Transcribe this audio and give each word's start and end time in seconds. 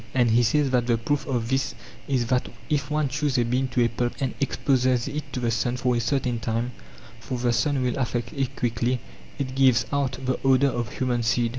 And 0.15 0.31
he 0.31 0.41
says 0.41 0.71
that 0.71 0.87
the 0.87 0.97
proof 0.97 1.27
of 1.27 1.47
this 1.49 1.75
is 2.07 2.25
that 2.25 2.49
if 2.71 2.89
one 2.89 3.07
chews 3.07 3.37
a 3.37 3.45
bean 3.45 3.67
to 3.67 3.83
a 3.85 3.87
pulp 3.87 4.13
and 4.19 4.33
exposes 4.39 5.07
it 5.07 5.31
to 5.31 5.39
the 5.39 5.51
sun 5.51 5.77
for 5.77 5.95
a 5.95 5.99
certain 5.99 6.39
time 6.39 6.71
(for 7.19 7.37
the 7.37 7.53
sun 7.53 7.83
will 7.83 7.99
affect 7.99 8.33
it 8.33 8.55
quickly), 8.55 8.99
it 9.37 9.53
gives 9.53 9.85
out 9.93 10.17
the 10.25 10.39
odour 10.43 10.71
of 10.71 10.89
humanseed. 10.93 11.49